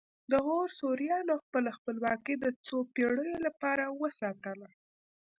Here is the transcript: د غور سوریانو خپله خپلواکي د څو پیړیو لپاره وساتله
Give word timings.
د 0.31 0.33
غور 0.45 0.67
سوریانو 0.79 1.33
خپله 1.45 1.69
خپلواکي 1.77 2.33
د 2.39 2.45
څو 2.65 2.77
پیړیو 2.93 3.37
لپاره 3.47 3.83
وساتله 4.01 4.67